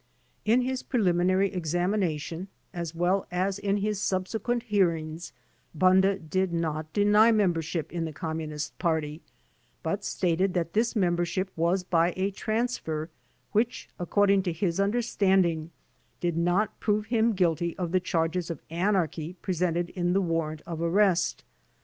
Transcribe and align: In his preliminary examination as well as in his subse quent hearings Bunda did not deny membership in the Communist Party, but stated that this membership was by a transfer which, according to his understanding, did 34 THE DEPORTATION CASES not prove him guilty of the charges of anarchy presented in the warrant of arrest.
In 0.45 0.61
his 0.63 0.81
preliminary 0.81 1.53
examination 1.53 2.47
as 2.73 2.95
well 2.95 3.27
as 3.29 3.59
in 3.59 3.77
his 3.77 3.99
subse 3.99 4.35
quent 4.39 4.63
hearings 4.63 5.31
Bunda 5.75 6.17
did 6.17 6.51
not 6.51 6.91
deny 6.91 7.31
membership 7.31 7.91
in 7.91 8.05
the 8.05 8.11
Communist 8.11 8.75
Party, 8.79 9.21
but 9.83 10.03
stated 10.03 10.55
that 10.55 10.73
this 10.73 10.95
membership 10.95 11.51
was 11.55 11.83
by 11.83 12.15
a 12.17 12.31
transfer 12.31 13.11
which, 13.51 13.89
according 13.99 14.41
to 14.41 14.51
his 14.51 14.79
understanding, 14.79 15.69
did 16.19 16.33
34 16.33 16.33
THE 16.33 16.45
DEPORTATION 16.45 16.65
CASES 16.71 16.71
not 16.73 16.79
prove 16.79 17.05
him 17.05 17.33
guilty 17.33 17.77
of 17.77 17.91
the 17.91 17.99
charges 17.99 18.49
of 18.49 18.59
anarchy 18.71 19.33
presented 19.43 19.89
in 19.91 20.13
the 20.13 20.21
warrant 20.21 20.63
of 20.65 20.81
arrest. 20.81 21.43